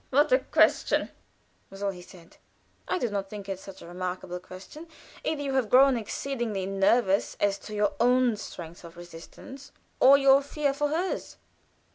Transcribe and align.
"What 0.09 0.31
a 0.31 0.39
question!" 0.39 1.11
was 1.69 1.83
all 1.83 1.91
he 1.91 2.01
said. 2.01 2.37
"I 2.87 2.97
do 2.97 3.11
not 3.11 3.29
think 3.29 3.47
it 3.47 3.59
such 3.59 3.83
a 3.83 3.87
remarkable 3.87 4.39
question. 4.39 4.87
Either 5.23 5.43
you 5.43 5.53
have 5.53 5.69
grown 5.69 5.95
exceedingly 5.95 6.65
nervous 6.65 7.37
as 7.39 7.59
to 7.59 7.75
your 7.75 7.93
own 7.99 8.35
strength 8.35 8.83
of 8.83 8.97
resistance 8.97 9.71
or 9.99 10.17
your 10.17 10.41
fear 10.41 10.73
for 10.73 10.87
hers." 10.87 11.37